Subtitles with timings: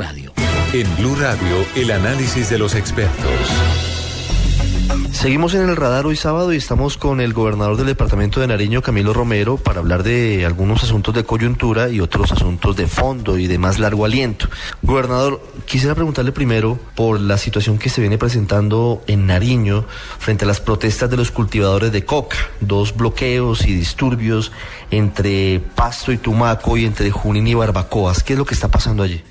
[0.00, 0.32] Radio.
[0.72, 3.26] En Blue Radio, el análisis de los expertos.
[5.10, 8.80] Seguimos en el radar hoy sábado y estamos con el gobernador del departamento de Nariño,
[8.80, 13.48] Camilo Romero, para hablar de algunos asuntos de coyuntura y otros asuntos de fondo y
[13.48, 14.48] de más largo aliento.
[14.82, 19.84] Gobernador, quisiera preguntarle primero por la situación que se viene presentando en Nariño
[20.20, 24.52] frente a las protestas de los cultivadores de coca, dos bloqueos y disturbios
[24.92, 28.22] entre Pasto y Tumaco y entre Junín y Barbacoas.
[28.22, 29.24] ¿Qué es lo que está pasando allí?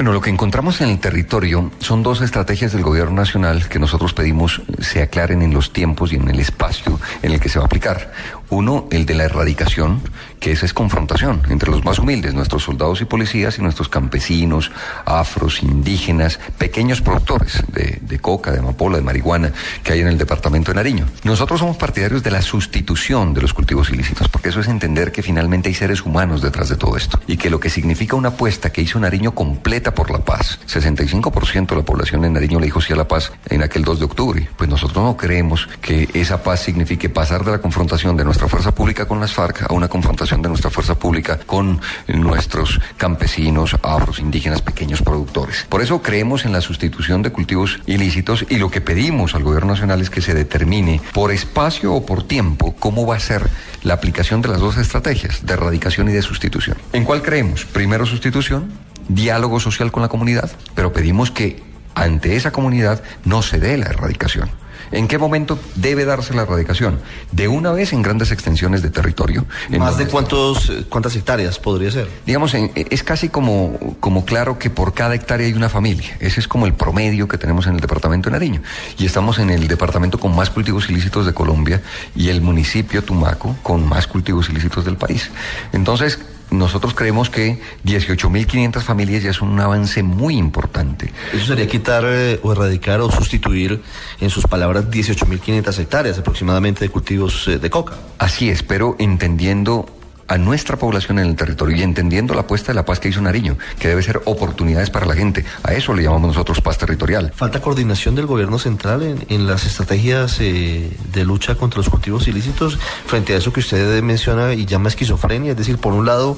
[0.00, 4.14] Bueno, lo que encontramos en el territorio son dos estrategias del gobierno nacional que nosotros
[4.14, 7.64] pedimos se aclaren en los tiempos y en el espacio en el que se va
[7.64, 8.10] a aplicar.
[8.50, 10.02] Uno, el de la erradicación,
[10.40, 14.72] que esa es confrontación entre los más humildes, nuestros soldados y policías y nuestros campesinos,
[15.04, 19.52] afros, indígenas, pequeños productores de, coca, de amapola, de marihuana
[19.84, 21.06] que hay en el departamento de Nariño.
[21.24, 25.22] Nosotros somos partidarios de la sustitución de los cultivos ilícitos, porque eso es entender que
[25.22, 28.70] finalmente hay seres humanos detrás de todo esto y que lo que significa una apuesta
[28.70, 30.58] que hizo Nariño completa por la paz.
[30.66, 33.98] 65% de la población en Nariño le dijo sí a la paz en aquel 2
[33.98, 34.48] de octubre.
[34.56, 38.74] Pues nosotros no creemos que esa paz signifique pasar de la confrontación de nuestra fuerza
[38.74, 44.18] pública con las FARC a una confrontación de nuestra fuerza pública con nuestros campesinos, afros,
[44.18, 45.66] indígenas, pequeños productores.
[45.68, 49.72] Por eso creemos en la sustitución de cultivos ilícitos y lo que pedimos al gobierno
[49.72, 53.48] nacional es que se determine por espacio o por tiempo cómo va a ser
[53.82, 56.76] la aplicación de las dos estrategias, de erradicación y de sustitución.
[56.92, 57.64] ¿En cuál creemos?
[57.64, 58.70] Primero sustitución,
[59.08, 61.62] diálogo social con la comunidad, pero pedimos que
[61.94, 64.50] ante esa comunidad no se dé la erradicación.
[64.92, 67.00] ¿En qué momento debe darse la erradicación?
[67.32, 69.46] De una vez en grandes extensiones de territorio.
[69.78, 72.08] ¿Más de cuántos, cuántas hectáreas podría ser?
[72.26, 76.16] Digamos, es casi como, como claro que por cada hectárea hay una familia.
[76.20, 78.62] Ese es como el promedio que tenemos en el departamento de Nariño.
[78.98, 81.82] Y estamos en el departamento con más cultivos ilícitos de Colombia
[82.14, 85.30] y el municipio Tumaco con más cultivos ilícitos del país.
[85.72, 86.18] Entonces,
[86.50, 91.12] nosotros creemos que 18.500 familias ya son un avance muy importante.
[91.32, 93.82] Eso sería quitar eh, o erradicar o sustituir,
[94.20, 97.94] en sus palabras, 18.500 hectáreas aproximadamente de cultivos eh, de coca.
[98.18, 99.86] Así es, pero entendiendo
[100.30, 103.20] a nuestra población en el territorio y entendiendo la apuesta de la paz que hizo
[103.20, 105.44] Nariño, que debe ser oportunidades para la gente.
[105.64, 107.32] A eso le llamamos nosotros paz territorial.
[107.34, 112.28] ¿Falta coordinación del gobierno central en, en las estrategias eh, de lucha contra los cultivos
[112.28, 115.50] ilícitos frente a eso que usted menciona y llama esquizofrenia?
[115.50, 116.36] Es decir, por un lado,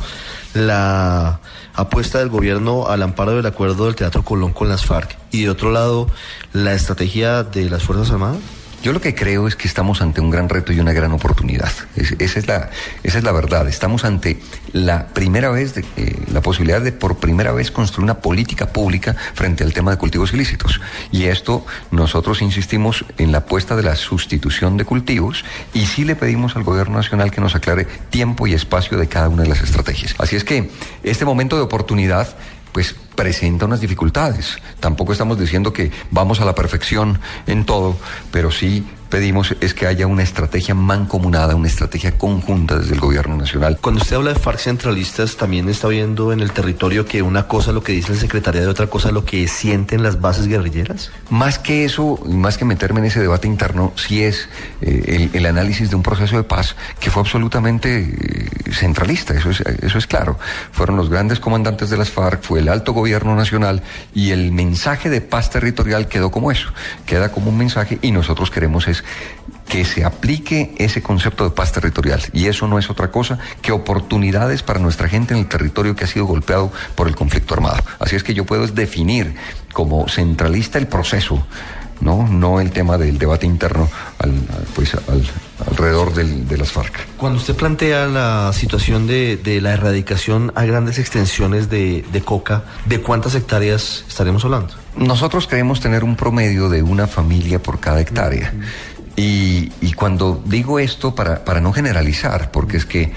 [0.54, 1.41] la
[1.75, 5.50] apuesta del gobierno al amparo del acuerdo del Teatro Colón con las FARC y de
[5.50, 6.08] otro lado,
[6.54, 8.38] la estrategia de las Fuerzas Armadas?
[8.82, 11.70] Yo lo que creo es que estamos ante un gran reto y una gran oportunidad.
[11.94, 12.70] esa, es la,
[13.04, 13.69] esa es la verdad.
[13.69, 14.41] Estamos ante
[14.72, 19.15] la primera vez, de, eh, la posibilidad de por primera vez construir una política pública
[19.34, 20.81] frente al tema de cultivos ilícitos.
[21.12, 26.16] Y esto nosotros insistimos en la apuesta de la sustitución de cultivos y sí le
[26.16, 29.62] pedimos al gobierno nacional que nos aclare tiempo y espacio de cada una de las
[29.62, 30.16] estrategias.
[30.19, 30.72] Así es que
[31.04, 32.34] este momento de oportunidad
[32.72, 34.56] pues presenta unas dificultades.
[34.80, 37.96] Tampoco estamos diciendo que vamos a la perfección en todo,
[38.30, 43.36] pero sí pedimos es que haya una estrategia mancomunada, una estrategia conjunta desde el gobierno
[43.36, 43.76] nacional.
[43.78, 47.72] Cuando usted habla de FARC centralistas, también está viendo en el territorio que una cosa
[47.72, 51.10] lo que dice el secretario y otra cosa lo que sienten las bases guerrilleras.
[51.28, 54.48] Más que eso, más que meterme en ese debate interno, sí es
[54.80, 59.50] eh, el, el, análisis de un proceso de paz que fue absolutamente eh, centralista, eso
[59.50, 60.38] es, eso es claro.
[60.70, 63.82] Fueron los grandes comandantes de las FARC, fue el alto gobierno nacional
[64.14, 66.68] y el mensaje de paz territorial quedó como eso,
[67.06, 69.04] queda como un mensaje y nosotros queremos es
[69.68, 72.20] que se aplique ese concepto de paz territorial.
[72.32, 76.04] Y eso no es otra cosa que oportunidades para nuestra gente en el territorio que
[76.04, 77.82] ha sido golpeado por el conflicto armado.
[77.98, 79.34] Así es que yo puedo definir
[79.72, 81.46] como centralista el proceso,
[82.00, 83.88] no, no el tema del debate interno
[84.19, 84.32] al,
[84.74, 85.24] pues, al,
[85.68, 87.06] alrededor del, de las FARC.
[87.16, 92.64] Cuando usted plantea la situación de, de la erradicación a grandes extensiones de, de coca,
[92.86, 94.74] ¿de cuántas hectáreas estaremos hablando?
[94.96, 98.52] Nosotros creemos tener un promedio de una familia por cada hectárea.
[99.14, 103.12] Y, y, cuando digo esto, para, para, no generalizar, porque es que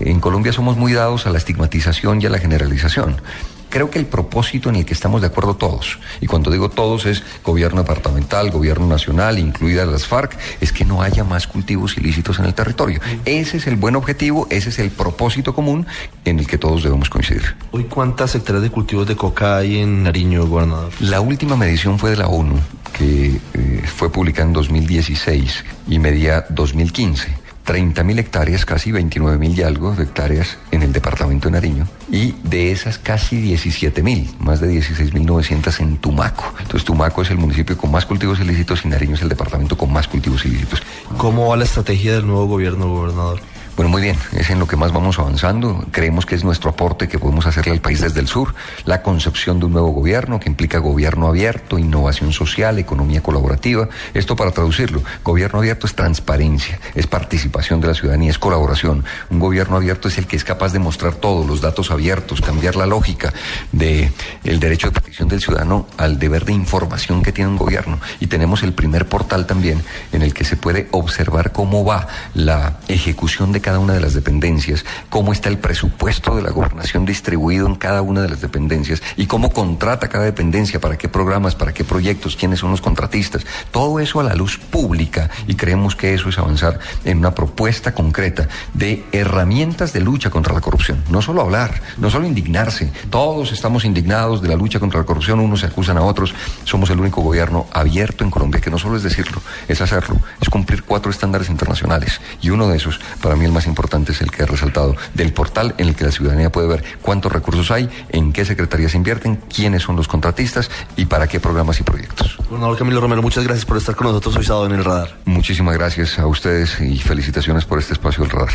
[0.00, 3.22] en Colombia somos muy dados a la estigmatización y a la generalización.
[3.70, 7.06] Creo que el propósito en el que estamos de acuerdo todos, y cuando digo todos
[7.06, 12.38] es gobierno departamental, gobierno nacional, incluidas las FARC, es que no haya más cultivos ilícitos
[12.38, 13.00] en el territorio.
[13.24, 15.86] Ese es el buen objetivo, ese es el propósito común
[16.24, 17.56] en el que todos debemos coincidir.
[17.70, 20.92] ¿Hoy cuántas hectáreas de cultivos de coca hay en Nariño, gobernador?
[21.00, 22.58] La última medición fue de la ONU,
[22.92, 27.47] que eh, fue publicada en 2016 y medía 2015.
[27.68, 31.86] 30 mil hectáreas, casi 29 mil y algo de hectáreas en el departamento de Nariño.
[32.10, 36.54] Y de esas casi 17 mil, más de 16 mil 900 en Tumaco.
[36.60, 39.92] Entonces Tumaco es el municipio con más cultivos ilícitos y Nariño es el departamento con
[39.92, 40.82] más cultivos ilícitos.
[41.18, 43.42] ¿Cómo va la estrategia del nuevo gobierno, gobernador?
[43.78, 45.86] Bueno, muy bien, es en lo que más vamos avanzando.
[45.92, 48.52] Creemos que es nuestro aporte que podemos hacerle al país desde el sur.
[48.84, 53.88] La concepción de un nuevo gobierno que implica gobierno abierto, innovación social, economía colaborativa.
[54.14, 59.04] Esto para traducirlo, gobierno abierto es transparencia, es participación de la ciudadanía, es colaboración.
[59.30, 62.74] Un gobierno abierto es el que es capaz de mostrar todos los datos abiertos, cambiar
[62.74, 63.32] la lógica
[63.70, 64.10] de
[64.42, 68.00] derecho de petición del ciudadano al deber de información que tiene un gobierno.
[68.18, 72.80] Y tenemos el primer portal también en el que se puede observar cómo va la
[72.88, 77.66] ejecución de cada una de las dependencias, cómo está el presupuesto de la gobernación distribuido
[77.66, 81.74] en cada una de las dependencias y cómo contrata cada dependencia, para qué programas, para
[81.74, 83.44] qué proyectos, quiénes son los contratistas.
[83.70, 87.92] Todo eso a la luz pública y creemos que eso es avanzar en una propuesta
[87.92, 91.04] concreta de herramientas de lucha contra la corrupción.
[91.10, 92.90] No solo hablar, no solo indignarse.
[93.10, 96.34] Todos estamos indignados de la lucha contra la corrupción, unos se acusan a otros.
[96.64, 100.48] Somos el único gobierno abierto en Colombia que no solo es decirlo, es hacerlo, es
[100.48, 102.22] cumplir cuatro estándares internacionales.
[102.40, 105.32] Y uno de esos, para mí el más importante, es el que he resaltado, del
[105.32, 109.40] portal en el que la ciudadanía puede ver cuántos recursos hay, en qué secretarías invierten,
[109.52, 112.36] quiénes son los contratistas y para qué programas y proyectos.
[112.48, 115.18] Gobernador Camilo Romero, muchas gracias por estar con nosotros hoy sábado en el radar.
[115.24, 118.52] Muchísimas gracias a ustedes y felicitaciones por este espacio del radar.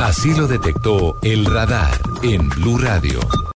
[0.00, 3.20] Así lo detectó el radar en Blue Radio.